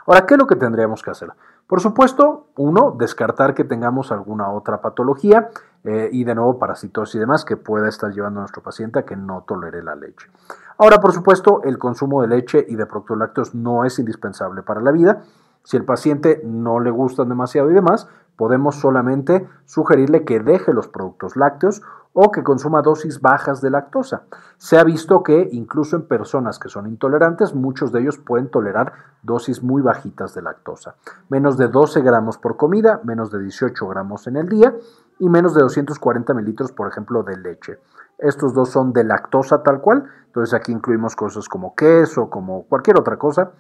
Ahora, 0.07 0.27
¿qué 0.27 0.35
es 0.35 0.39
lo 0.39 0.47
que 0.47 0.57
tendríamos 0.57 1.03
que 1.03 1.11
hacer? 1.11 1.31
Por 1.67 1.81
supuesto, 1.81 2.49
uno, 2.57 2.95
descartar 2.99 3.55
que 3.55 3.65
tengamos 3.65 4.13
alguna 4.13 4.51
otra 4.51 4.83
patología 4.83 5.49
eh, 5.83 6.11
y 6.13 6.25
de 6.25 6.35
nuevo 6.35 6.59
parasitosis 6.59 7.15
y 7.15 7.19
demás 7.19 7.45
que 7.45 7.57
pueda 7.57 7.89
estar 7.89 8.13
llevando 8.13 8.41
a 8.41 8.43
nuestro 8.43 8.63
paciente 8.63 8.99
a 8.99 9.05
que 9.05 9.17
no 9.17 9.45
tolere 9.47 9.83
la 9.83 9.95
leche. 9.95 10.29
Ahora, 10.79 11.01
por 11.01 11.13
supuesto, 11.13 11.63
el 11.65 11.79
consumo 11.79 12.23
de 12.23 12.29
leche 12.29 12.65
y 12.69 12.75
de 12.75 12.87
productos 12.87 13.19
lácteos 13.19 13.55
no 13.55 13.85
es 13.85 13.99
indispensable 13.99 14.63
para 14.63 14.81
la 14.81 14.91
vida. 14.91 15.23
Si 15.63 15.77
el 15.77 15.85
paciente 15.85 16.43
no 16.45 16.81
le 16.81 16.91
gustan 16.91 17.29
demasiado 17.29 17.71
y 17.71 17.75
demás, 17.75 18.09
podemos 18.37 18.77
solamente 18.77 19.49
sugerirle 19.65 20.25
que 20.25 20.41
deje 20.41 20.73
los 20.73 20.89
productos 20.89 21.37
lácteos 21.37 21.83
o 22.13 22.31
que 22.31 22.43
consuma 22.43 22.83
dosis 22.83 23.21
bajas 23.21 23.61
de 23.61 23.71
lactosa. 23.71 24.23
Se 24.57 24.79
ha 24.79 24.85
visto 24.85 25.23
que 25.23 25.49
incluso 25.53 25.97
en 25.97 26.07
personas 26.07 26.59
que 26.59 26.69
son 26.69 26.87
intolerantes, 26.87 27.55
muchos 27.55 27.91
de 27.93 28.01
ellos 28.01 28.19
pueden 28.19 28.51
tolerar 28.51 28.93
dosis 29.23 29.63
muy 29.63 29.83
bajitas 29.83 30.35
de 30.35 30.43
lactosa. 30.43 30.95
Menos 31.29 31.57
de 31.57 31.69
12 31.69 32.03
gramos 32.03 32.39
por 32.39 32.57
comida, 32.57 33.01
menos 33.05 33.31
de 33.31 33.41
18 33.41 33.87
gramos 33.89 34.27
en 34.29 34.37
el 34.37 34.49
día 34.49 34.75
y 35.19 35.29
menos 35.29 35.55
de 35.55 35.63
240 35.63 36.35
mililitros, 36.35 36.73
por 36.73 36.89
ejemplo, 36.89 37.23
de 37.25 37.37
leche. 37.37 37.81
Estos 38.19 38.55
dos 38.55 38.71
son 38.71 38.93
de 38.93 39.05
lactosa 39.05 39.63
tal 39.63 39.81
cual, 39.81 40.05
entonces 40.27 40.55
aquí 40.55 40.73
incluimos 40.73 41.17
cosas 41.17 41.49
como 41.49 41.75
queso, 41.75 42.31
como 42.31 42.65
cualquier 42.65 42.99
otra 42.99 43.17
cosa. 43.17 43.53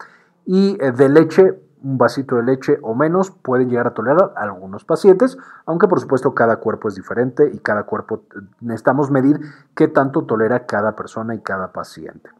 Y 0.46 0.76
eh, 0.80 0.92
de 0.92 1.08
leche, 1.08 1.60
un 1.82 1.98
vasito 1.98 2.36
de 2.36 2.42
leche 2.42 2.78
o 2.82 2.94
menos 2.94 3.30
pueden 3.30 3.68
llegar 3.68 3.86
a 3.86 3.94
tolerar 3.94 4.32
algunos 4.36 4.84
pacientes, 4.84 5.36
aunque 5.66 5.88
por 5.88 6.00
supuesto 6.00 6.34
cada 6.34 6.56
cuerpo 6.56 6.88
es 6.88 6.94
diferente 6.94 7.50
y 7.52 7.58
cada 7.58 7.84
cuerpo 7.84 8.22
eh, 8.34 8.40
necesitamos 8.60 9.10
medir 9.10 9.40
qué 9.74 9.88
tanto 9.88 10.24
tolera 10.24 10.66
cada 10.66 10.96
persona 10.96 11.34
y 11.34 11.40
cada 11.40 11.72
paciente. 11.72 12.30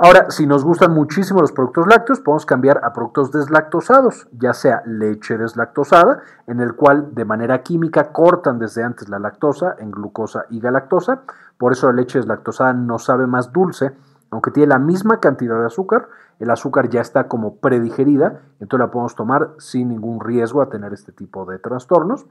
Ahora, 0.00 0.30
si 0.30 0.46
nos 0.46 0.64
gustan 0.64 0.94
muchísimo 0.94 1.40
los 1.40 1.50
productos 1.50 1.88
lácteos, 1.88 2.20
podemos 2.20 2.46
cambiar 2.46 2.80
a 2.84 2.92
productos 2.92 3.32
deslactosados, 3.32 4.28
ya 4.30 4.54
sea 4.54 4.80
leche 4.86 5.36
deslactosada, 5.36 6.22
en 6.46 6.60
el 6.60 6.76
cual 6.76 7.16
de 7.16 7.24
manera 7.24 7.64
química 7.64 8.12
cortan 8.12 8.60
desde 8.60 8.84
antes 8.84 9.08
la 9.08 9.18
lactosa 9.18 9.74
en 9.80 9.90
glucosa 9.90 10.44
y 10.50 10.60
galactosa. 10.60 11.22
Por 11.58 11.72
eso 11.72 11.88
la 11.88 11.94
leche 11.94 12.20
deslactosada 12.20 12.74
no 12.74 13.00
sabe 13.00 13.26
más 13.26 13.52
dulce, 13.52 13.90
aunque 14.30 14.52
tiene 14.52 14.68
la 14.68 14.78
misma 14.78 15.18
cantidad 15.18 15.58
de 15.58 15.66
azúcar. 15.66 16.08
El 16.38 16.52
azúcar 16.52 16.88
ya 16.88 17.00
está 17.00 17.26
como 17.26 17.56
predigerida, 17.56 18.42
entonces 18.60 18.86
la 18.86 18.92
podemos 18.92 19.16
tomar 19.16 19.50
sin 19.58 19.88
ningún 19.88 20.20
riesgo 20.20 20.62
a 20.62 20.68
tener 20.68 20.92
este 20.92 21.10
tipo 21.10 21.44
de 21.44 21.58
trastornos. 21.58 22.24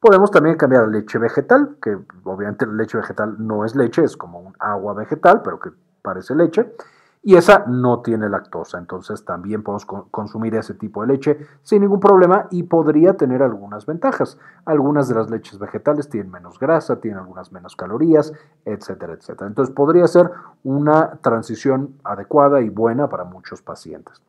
Podemos 0.00 0.30
también 0.30 0.58
cambiar 0.58 0.84
a 0.84 0.86
leche 0.86 1.16
vegetal, 1.16 1.78
que 1.80 1.96
obviamente 2.24 2.66
la 2.66 2.74
leche 2.74 2.98
vegetal 2.98 3.36
no 3.38 3.64
es 3.64 3.74
leche, 3.74 4.04
es 4.04 4.18
como 4.18 4.40
un 4.40 4.52
agua 4.58 4.92
vegetal, 4.92 5.40
pero 5.42 5.58
que 5.58 5.70
parece 6.02 6.34
leche 6.34 6.74
y 7.26 7.34
esa 7.34 7.64
no 7.66 8.02
tiene 8.02 8.28
lactosa, 8.28 8.78
entonces 8.78 9.24
también 9.24 9.64
podemos 9.64 9.84
consumir 9.84 10.54
ese 10.54 10.74
tipo 10.74 11.00
de 11.00 11.08
leche 11.08 11.36
sin 11.60 11.82
ningún 11.82 11.98
problema 11.98 12.46
y 12.52 12.62
podría 12.62 13.16
tener 13.16 13.42
algunas 13.42 13.84
ventajas. 13.84 14.38
Algunas 14.64 15.08
de 15.08 15.16
las 15.16 15.28
leches 15.28 15.58
vegetales 15.58 16.08
tienen 16.08 16.30
menos 16.30 16.56
grasa, 16.60 17.00
tienen 17.00 17.18
algunas 17.18 17.50
menos 17.50 17.74
calorías, 17.74 18.32
etcétera, 18.64 19.14
etcétera. 19.14 19.48
Entonces 19.48 19.74
podría 19.74 20.06
ser 20.06 20.30
una 20.62 21.16
transición 21.20 21.96
adecuada 22.04 22.60
y 22.60 22.68
buena 22.68 23.08
para 23.08 23.24
muchos 23.24 23.60
pacientes. 23.60 24.22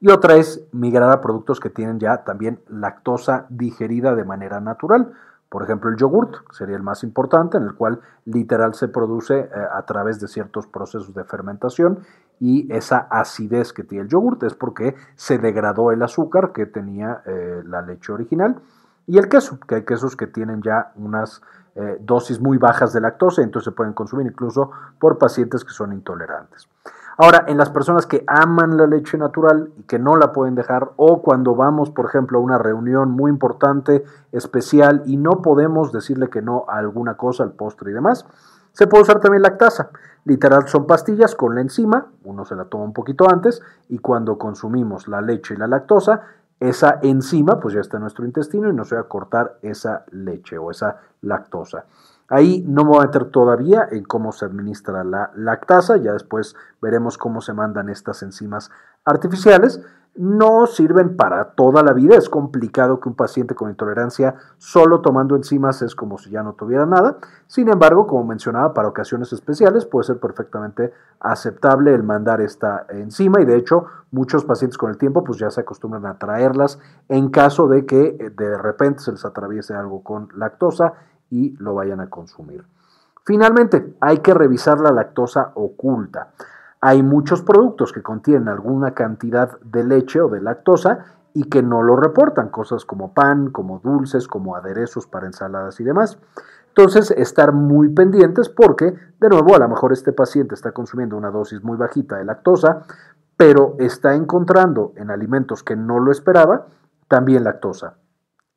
Y 0.00 0.10
otra 0.10 0.34
es 0.34 0.66
migrar 0.72 1.12
a 1.12 1.20
productos 1.20 1.60
que 1.60 1.70
tienen 1.70 2.00
ya 2.00 2.24
también 2.24 2.58
lactosa 2.66 3.46
digerida 3.50 4.16
de 4.16 4.24
manera 4.24 4.58
natural. 4.58 5.12
Por 5.54 5.62
ejemplo, 5.62 5.88
el 5.88 5.96
yogurt 5.96 6.34
sería 6.50 6.74
el 6.74 6.82
más 6.82 7.04
importante, 7.04 7.58
en 7.58 7.62
el 7.62 7.74
cual 7.74 8.00
literal 8.24 8.74
se 8.74 8.88
produce 8.88 9.38
eh, 9.38 9.50
a 9.72 9.86
través 9.86 10.18
de 10.18 10.26
ciertos 10.26 10.66
procesos 10.66 11.14
de 11.14 11.22
fermentación 11.22 12.00
y 12.40 12.66
esa 12.74 13.06
acidez 13.08 13.72
que 13.72 13.84
tiene 13.84 14.02
el 14.02 14.08
yogurt 14.08 14.42
es 14.42 14.56
porque 14.56 14.96
se 15.14 15.38
degradó 15.38 15.92
el 15.92 16.02
azúcar 16.02 16.50
que 16.52 16.66
tenía 16.66 17.22
eh, 17.24 17.62
la 17.66 17.82
leche 17.82 18.10
original. 18.12 18.62
Y 19.06 19.16
el 19.16 19.28
queso, 19.28 19.60
que 19.60 19.76
hay 19.76 19.84
quesos 19.84 20.16
que 20.16 20.26
tienen 20.26 20.60
ya 20.60 20.90
unas 20.96 21.40
eh, 21.76 21.98
dosis 22.00 22.40
muy 22.40 22.58
bajas 22.58 22.92
de 22.92 23.00
lactosa, 23.00 23.42
entonces 23.42 23.66
se 23.66 23.76
pueden 23.76 23.92
consumir 23.92 24.26
incluso 24.26 24.72
por 24.98 25.18
pacientes 25.18 25.64
que 25.64 25.70
son 25.70 25.92
intolerantes. 25.92 26.68
Ahora, 27.16 27.44
en 27.46 27.58
las 27.58 27.70
personas 27.70 28.06
que 28.06 28.24
aman 28.26 28.76
la 28.76 28.86
leche 28.86 29.16
natural 29.16 29.70
y 29.78 29.84
que 29.84 30.00
no 30.00 30.16
la 30.16 30.32
pueden 30.32 30.56
dejar, 30.56 30.90
o 30.96 31.22
cuando 31.22 31.54
vamos, 31.54 31.90
por 31.90 32.06
ejemplo, 32.06 32.38
a 32.38 32.42
una 32.42 32.58
reunión 32.58 33.10
muy 33.10 33.30
importante, 33.30 34.04
especial, 34.32 35.02
y 35.06 35.16
no 35.16 35.40
podemos 35.42 35.92
decirle 35.92 36.28
que 36.28 36.42
no 36.42 36.64
a 36.68 36.78
alguna 36.78 37.16
cosa, 37.16 37.44
al 37.44 37.52
postre 37.52 37.92
y 37.92 37.94
demás, 37.94 38.26
se 38.72 38.88
puede 38.88 39.04
usar 39.04 39.20
también 39.20 39.42
lactasa. 39.42 39.90
Literal 40.24 40.66
son 40.66 40.86
pastillas 40.86 41.36
con 41.36 41.54
la 41.54 41.60
enzima, 41.60 42.06
uno 42.24 42.44
se 42.44 42.56
la 42.56 42.64
toma 42.64 42.84
un 42.84 42.92
poquito 42.92 43.30
antes, 43.30 43.62
y 43.88 43.98
cuando 43.98 44.36
consumimos 44.36 45.06
la 45.06 45.20
leche 45.20 45.54
y 45.54 45.56
la 45.56 45.68
lactosa, 45.68 46.22
esa 46.58 46.98
enzima 47.02 47.60
pues 47.60 47.74
ya 47.74 47.80
está 47.80 47.98
en 47.98 48.02
nuestro 48.02 48.24
intestino 48.24 48.68
y 48.68 48.72
nos 48.72 48.92
va 48.92 49.00
a 49.00 49.04
cortar 49.04 49.58
esa 49.62 50.04
leche 50.10 50.58
o 50.58 50.70
esa 50.70 50.96
lactosa. 51.20 51.84
Ahí 52.28 52.64
no 52.66 52.84
me 52.84 52.90
voy 52.90 52.98
a 52.98 53.06
meter 53.06 53.26
todavía 53.26 53.86
en 53.90 54.04
cómo 54.04 54.32
se 54.32 54.46
administra 54.46 55.04
la 55.04 55.30
lactasa, 55.34 55.96
ya 55.98 56.12
después 56.12 56.56
veremos 56.80 57.18
cómo 57.18 57.40
se 57.40 57.52
mandan 57.52 57.90
estas 57.90 58.22
enzimas 58.22 58.70
artificiales. 59.04 59.80
No 60.16 60.66
sirven 60.66 61.16
para 61.16 61.54
toda 61.56 61.82
la 61.82 61.92
vida, 61.92 62.14
es 62.16 62.28
complicado 62.28 63.00
que 63.00 63.08
un 63.08 63.16
paciente 63.16 63.56
con 63.56 63.68
intolerancia 63.68 64.36
solo 64.58 65.00
tomando 65.00 65.34
enzimas 65.34 65.82
es 65.82 65.96
como 65.96 66.18
si 66.18 66.30
ya 66.30 66.44
no 66.44 66.52
tuviera 66.52 66.86
nada. 66.86 67.18
Sin 67.48 67.68
embargo, 67.68 68.06
como 68.06 68.22
mencionaba, 68.22 68.74
para 68.74 68.86
ocasiones 68.86 69.32
especiales 69.32 69.86
puede 69.86 70.06
ser 70.06 70.20
perfectamente 70.20 70.92
aceptable 71.18 71.92
el 71.92 72.04
mandar 72.04 72.40
esta 72.40 72.86
enzima 72.90 73.40
y 73.40 73.44
de 73.44 73.56
hecho 73.56 73.86
muchos 74.12 74.44
pacientes 74.44 74.78
con 74.78 74.90
el 74.90 74.98
tiempo 74.98 75.24
pues 75.24 75.38
ya 75.38 75.50
se 75.50 75.62
acostumbran 75.62 76.06
a 76.06 76.18
traerlas 76.18 76.78
en 77.08 77.30
caso 77.30 77.66
de 77.66 77.86
que 77.86 78.16
eh, 78.20 78.30
de 78.30 78.58
repente 78.58 79.00
se 79.00 79.10
les 79.10 79.24
atraviese 79.24 79.74
algo 79.74 80.04
con 80.04 80.28
lactosa 80.36 80.92
y 81.34 81.56
lo 81.58 81.74
vayan 81.74 82.00
a 82.00 82.08
consumir. 82.08 82.64
Finalmente, 83.24 83.96
hay 84.00 84.18
que 84.18 84.32
revisar 84.32 84.78
la 84.80 84.92
lactosa 84.92 85.50
oculta. 85.54 86.28
Hay 86.80 87.02
muchos 87.02 87.42
productos 87.42 87.92
que 87.92 88.02
contienen 88.02 88.48
alguna 88.48 88.94
cantidad 88.94 89.58
de 89.60 89.82
leche 89.82 90.20
o 90.20 90.28
de 90.28 90.40
lactosa 90.40 91.06
y 91.32 91.44
que 91.48 91.60
no 91.60 91.82
lo 91.82 91.96
reportan, 91.96 92.50
cosas 92.50 92.84
como 92.84 93.12
pan, 93.12 93.50
como 93.50 93.80
dulces, 93.80 94.28
como 94.28 94.54
aderezos 94.54 95.08
para 95.08 95.26
ensaladas 95.26 95.80
y 95.80 95.84
demás. 95.84 96.18
Entonces, 96.68 97.10
estar 97.10 97.52
muy 97.52 97.88
pendientes 97.88 98.48
porque, 98.48 98.94
de 99.18 99.28
nuevo, 99.28 99.56
a 99.56 99.58
lo 99.58 99.68
mejor 99.68 99.92
este 99.92 100.12
paciente 100.12 100.54
está 100.54 100.70
consumiendo 100.70 101.16
una 101.16 101.30
dosis 101.30 101.64
muy 101.64 101.76
bajita 101.76 102.18
de 102.18 102.26
lactosa, 102.26 102.82
pero 103.36 103.74
está 103.80 104.14
encontrando 104.14 104.92
en 104.96 105.10
alimentos 105.10 105.64
que 105.64 105.74
no 105.74 105.98
lo 105.98 106.12
esperaba 106.12 106.66
también 107.08 107.42
lactosa. 107.42 107.94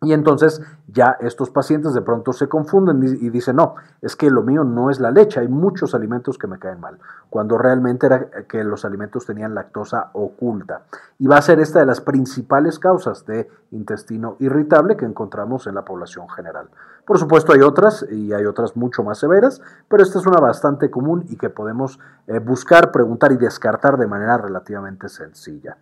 Y 0.03 0.13
entonces 0.13 0.61
ya 0.87 1.17
estos 1.21 1.49
pacientes 1.49 1.95
de 1.95 2.03
pronto 2.03 2.31
se 2.31 2.47
confunden 2.47 3.01
y 3.03 3.31
dicen, 3.31 3.55
no, 3.55 3.75
es 3.99 4.15
que 4.15 4.29
lo 4.29 4.43
mío 4.43 4.63
no 4.63 4.91
es 4.91 4.99
la 4.99 5.09
leche, 5.09 5.39
hay 5.39 5.47
muchos 5.47 5.95
alimentos 5.95 6.37
que 6.37 6.45
me 6.45 6.59
caen 6.59 6.79
mal, 6.79 6.99
cuando 7.31 7.57
realmente 7.57 8.05
era 8.05 8.29
que 8.47 8.63
los 8.63 8.85
alimentos 8.85 9.25
tenían 9.25 9.55
lactosa 9.55 10.11
oculta. 10.13 10.83
Y 11.17 11.25
va 11.25 11.37
a 11.37 11.41
ser 11.41 11.59
esta 11.59 11.79
de 11.79 11.87
las 11.87 11.99
principales 11.99 12.77
causas 12.77 13.25
de 13.25 13.49
intestino 13.71 14.35
irritable 14.39 14.97
que 14.97 15.05
encontramos 15.05 15.65
en 15.65 15.73
la 15.73 15.83
población 15.83 16.29
general. 16.29 16.69
Por 17.03 17.17
supuesto 17.17 17.53
hay 17.53 17.61
otras 17.61 18.05
y 18.11 18.33
hay 18.33 18.45
otras 18.45 18.77
mucho 18.77 19.03
más 19.03 19.17
severas, 19.17 19.61
pero 19.87 20.03
esta 20.03 20.19
es 20.19 20.27
una 20.27 20.39
bastante 20.39 20.91
común 20.91 21.25
y 21.27 21.37
que 21.37 21.49
podemos 21.49 21.99
eh, 22.27 22.37
buscar, 22.37 22.91
preguntar 22.91 23.31
y 23.31 23.37
descartar 23.37 23.97
de 23.97 24.05
manera 24.05 24.37
relativamente 24.37 25.09
sencilla. 25.09 25.77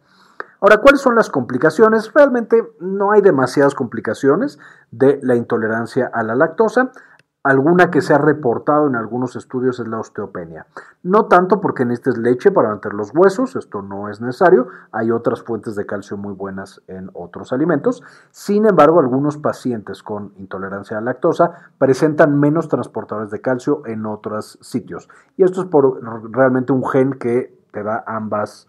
Ahora, 0.65 0.77
¿cuáles 0.77 1.01
son 1.01 1.13
las 1.13 1.29
complicaciones? 1.29 2.11
Realmente 2.11 2.73
no 2.79 3.11
hay 3.11 3.21
demasiadas 3.21 3.75
complicaciones 3.75 4.57
de 4.89 5.19
la 5.21 5.35
intolerancia 5.35 6.09
a 6.11 6.23
la 6.23 6.33
lactosa. 6.33 6.91
Alguna 7.43 7.91
que 7.91 8.01
se 8.01 8.15
ha 8.15 8.17
reportado 8.17 8.87
en 8.87 8.95
algunos 8.95 9.35
estudios 9.35 9.79
es 9.79 9.87
la 9.87 9.99
osteopenia. 9.99 10.65
No 11.03 11.25
tanto 11.27 11.61
porque 11.61 11.85
necesites 11.85 12.17
leche 12.17 12.49
para 12.49 12.69
mantener 12.69 12.95
los 12.95 13.13
huesos, 13.13 13.55
esto 13.55 13.83
no 13.83 14.09
es 14.09 14.21
necesario. 14.21 14.69
Hay 14.91 15.11
otras 15.11 15.43
fuentes 15.43 15.75
de 15.75 15.85
calcio 15.85 16.17
muy 16.17 16.33
buenas 16.33 16.81
en 16.87 17.11
otros 17.13 17.53
alimentos. 17.53 18.01
Sin 18.31 18.65
embargo, 18.65 18.99
algunos 18.99 19.37
pacientes 19.37 20.01
con 20.01 20.33
intolerancia 20.37 20.97
a 20.97 21.01
la 21.01 21.11
lactosa 21.11 21.51
presentan 21.77 22.39
menos 22.39 22.69
transportadores 22.69 23.29
de 23.29 23.39
calcio 23.39 23.83
en 23.85 24.07
otros 24.07 24.57
sitios. 24.61 25.09
Y 25.37 25.43
esto 25.43 25.61
es 25.61 25.67
por 25.67 26.01
realmente 26.35 26.73
un 26.73 26.83
gen 26.83 27.13
que 27.19 27.55
te 27.71 27.83
da 27.83 28.03
ambas 28.07 28.67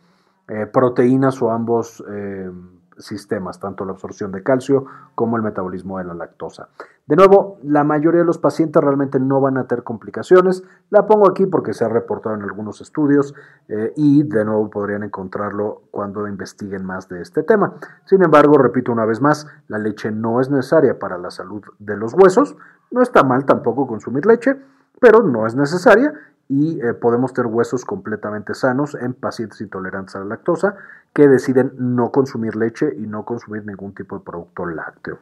eh, 0.48 0.66
proteínas 0.66 1.40
o 1.42 1.50
ambos 1.50 2.04
eh, 2.08 2.50
sistemas, 2.98 3.60
tanto 3.60 3.84
la 3.84 3.92
absorción 3.92 4.32
de 4.32 4.42
calcio 4.42 4.86
como 5.14 5.36
el 5.36 5.42
metabolismo 5.42 5.98
de 5.98 6.04
la 6.04 6.14
lactosa. 6.14 6.68
De 7.06 7.14
nuevo, 7.14 7.58
la 7.62 7.84
mayoría 7.84 8.20
de 8.20 8.26
los 8.26 8.38
pacientes 8.38 8.82
realmente 8.82 9.20
no 9.20 9.40
van 9.40 9.58
a 9.58 9.66
tener 9.66 9.84
complicaciones. 9.84 10.64
La 10.90 11.06
pongo 11.06 11.28
aquí 11.28 11.46
porque 11.46 11.72
se 11.72 11.84
ha 11.84 11.88
reportado 11.88 12.34
en 12.34 12.42
algunos 12.42 12.80
estudios 12.80 13.34
eh, 13.68 13.92
y 13.96 14.22
de 14.24 14.44
nuevo 14.44 14.70
podrían 14.70 15.04
encontrarlo 15.04 15.82
cuando 15.90 16.26
investiguen 16.26 16.84
más 16.84 17.08
de 17.08 17.22
este 17.22 17.42
tema. 17.42 17.74
Sin 18.04 18.22
embargo, 18.22 18.58
repito 18.58 18.92
una 18.92 19.04
vez 19.04 19.20
más, 19.20 19.46
la 19.68 19.78
leche 19.78 20.10
no 20.10 20.40
es 20.40 20.50
necesaria 20.50 20.98
para 20.98 21.18
la 21.18 21.30
salud 21.30 21.62
de 21.78 21.96
los 21.96 22.14
huesos. 22.14 22.56
No 22.90 23.02
está 23.02 23.22
mal 23.22 23.44
tampoco 23.44 23.86
consumir 23.86 24.26
leche, 24.26 24.56
pero 25.00 25.22
no 25.22 25.46
es 25.46 25.54
necesaria 25.54 26.12
y 26.48 26.80
eh, 26.80 26.94
podemos 26.94 27.32
tener 27.32 27.50
huesos 27.50 27.84
completamente 27.84 28.54
sanos 28.54 28.94
en 28.94 29.14
pacientes 29.14 29.60
intolerantes 29.60 30.14
a 30.16 30.20
la 30.20 30.26
lactosa 30.26 30.76
que 31.12 31.28
deciden 31.28 31.72
no 31.78 32.12
consumir 32.12 32.56
leche 32.56 32.92
y 32.96 33.06
no 33.06 33.24
consumir 33.24 33.64
ningún 33.66 33.94
tipo 33.94 34.18
de 34.18 34.24
producto 34.24 34.66
lácteo. 34.66 35.18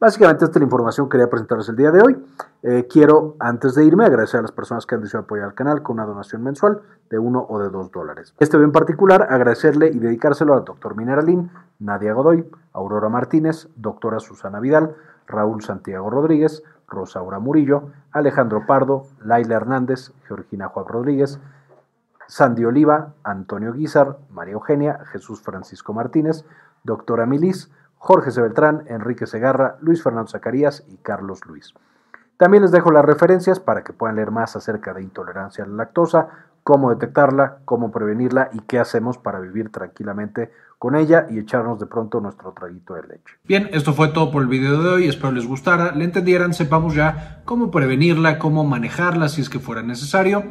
Básicamente 0.00 0.44
esta 0.44 0.58
es 0.58 0.60
la 0.60 0.66
información 0.66 1.08
que 1.08 1.12
quería 1.12 1.28
presentarles 1.28 1.68
el 1.70 1.76
día 1.76 1.90
de 1.90 2.00
hoy. 2.00 2.24
Eh, 2.62 2.86
quiero, 2.88 3.34
antes 3.40 3.74
de 3.74 3.84
irme, 3.84 4.04
agradecer 4.04 4.38
a 4.38 4.42
las 4.42 4.52
personas 4.52 4.86
que 4.86 4.94
han 4.94 5.00
decidido 5.00 5.24
apoyar 5.24 5.46
al 5.46 5.54
canal 5.54 5.82
con 5.82 5.94
una 5.94 6.06
donación 6.06 6.44
mensual 6.44 6.82
de 7.10 7.18
uno 7.18 7.44
o 7.48 7.58
de 7.58 7.68
dos 7.68 7.90
dólares. 7.90 8.32
Este 8.38 8.56
video 8.56 8.66
en 8.66 8.72
particular, 8.72 9.26
agradecerle 9.28 9.88
y 9.88 9.98
dedicárselo 9.98 10.54
al 10.54 10.64
doctor 10.64 10.94
Mineralín, 10.94 11.50
Nadia 11.80 12.12
Godoy, 12.12 12.48
Aurora 12.74 13.08
Martínez, 13.08 13.68
doctora 13.74 14.20
Susana 14.20 14.60
Vidal, 14.60 14.94
Raúl 15.26 15.62
Santiago 15.62 16.08
Rodríguez, 16.10 16.62
Rosaura 16.88 17.38
Murillo, 17.38 17.90
Alejandro 18.12 18.66
Pardo, 18.66 19.06
Laila 19.22 19.56
Hernández, 19.56 20.12
Georgina 20.26 20.68
Juan 20.68 20.86
Rodríguez, 20.86 21.38
Sandy 22.26 22.64
Oliva, 22.64 23.14
Antonio 23.24 23.72
Guizar, 23.72 24.18
María 24.30 24.54
Eugenia, 24.54 25.04
Jesús 25.12 25.40
Francisco 25.40 25.92
Martínez, 25.92 26.44
doctora 26.84 27.26
Milis, 27.26 27.70
Jorge 27.96 28.30
C. 28.30 28.40
Beltrán, 28.40 28.84
Enrique 28.86 29.26
Segarra, 29.26 29.76
Luis 29.80 30.02
Fernando 30.02 30.30
Zacarías 30.30 30.84
y 30.88 30.98
Carlos 30.98 31.44
Luis. 31.46 31.74
También 32.38 32.62
les 32.62 32.70
dejo 32.70 32.92
las 32.92 33.04
referencias 33.04 33.58
para 33.58 33.82
que 33.82 33.92
puedan 33.92 34.14
leer 34.14 34.30
más 34.30 34.54
acerca 34.54 34.94
de 34.94 35.02
intolerancia 35.02 35.64
a 35.64 35.66
la 35.66 35.74
lactosa, 35.74 36.28
cómo 36.62 36.90
detectarla, 36.90 37.58
cómo 37.64 37.90
prevenirla 37.90 38.48
y 38.52 38.60
qué 38.60 38.78
hacemos 38.78 39.18
para 39.18 39.40
vivir 39.40 39.70
tranquilamente 39.70 40.52
con 40.78 40.94
ella 40.94 41.26
y 41.28 41.40
echarnos 41.40 41.80
de 41.80 41.86
pronto 41.86 42.20
nuestro 42.20 42.52
traguito 42.52 42.94
de 42.94 43.02
leche. 43.02 43.34
Bien, 43.42 43.68
esto 43.72 43.92
fue 43.92 44.08
todo 44.08 44.30
por 44.30 44.42
el 44.42 44.48
video 44.48 44.80
de 44.80 44.88
hoy, 44.88 45.08
espero 45.08 45.32
les 45.32 45.48
gustara, 45.48 45.90
le 45.90 46.04
entendieran, 46.04 46.54
sepamos 46.54 46.94
ya 46.94 47.42
cómo 47.44 47.72
prevenirla, 47.72 48.38
cómo 48.38 48.62
manejarla 48.62 49.28
si 49.28 49.40
es 49.40 49.50
que 49.50 49.58
fuera 49.58 49.82
necesario 49.82 50.44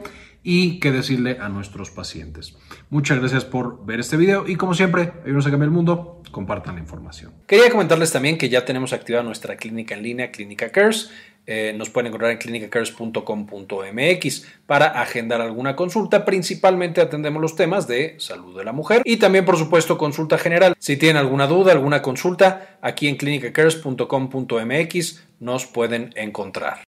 y 0.49 0.79
qué 0.79 0.93
decirle 0.93 1.39
a 1.41 1.49
nuestros 1.49 1.91
pacientes. 1.91 2.55
Muchas 2.89 3.19
gracias 3.19 3.43
por 3.43 3.85
ver 3.85 3.99
este 3.99 4.15
video 4.15 4.47
y 4.47 4.55
como 4.55 4.73
siempre, 4.73 5.11
ayúdenos 5.23 5.45
a 5.45 5.49
cambiar 5.49 5.67
el 5.67 5.73
mundo, 5.73 6.21
compartan 6.31 6.75
la 6.75 6.81
información. 6.81 7.33
Quería 7.45 7.69
comentarles 7.69 8.13
también 8.13 8.37
que 8.37 8.47
ya 8.47 8.63
tenemos 8.63 8.93
activada 8.93 9.25
nuestra 9.25 9.57
clínica 9.57 9.93
en 9.93 10.03
línea, 10.03 10.31
Clínica 10.31 10.71
Cares. 10.71 11.11
Eh, 11.45 11.73
nos 11.77 11.89
pueden 11.89 12.07
encontrar 12.07 12.31
en 12.31 12.37
clinicacares.com.mx 12.37 14.47
para 14.65 14.85
agendar 15.01 15.41
alguna 15.41 15.75
consulta. 15.75 16.23
Principalmente 16.23 17.01
atendemos 17.01 17.41
los 17.41 17.57
temas 17.57 17.85
de 17.85 18.15
salud 18.17 18.57
de 18.57 18.63
la 18.63 18.71
mujer 18.71 19.01
y 19.03 19.17
también, 19.17 19.43
por 19.43 19.57
supuesto, 19.57 19.97
consulta 19.97 20.37
general. 20.37 20.75
Si 20.79 20.95
tienen 20.95 21.17
alguna 21.17 21.47
duda, 21.47 21.73
alguna 21.73 22.01
consulta, 22.01 22.77
aquí 22.81 23.09
en 23.09 23.17
clinicacares.com.mx 23.17 25.23
nos 25.41 25.65
pueden 25.65 26.13
encontrar. 26.15 26.86